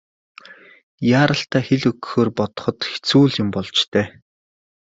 [1.19, 4.07] Яаралтай хэл өгөхөөр бодоход хэцүү л юм болж дээ.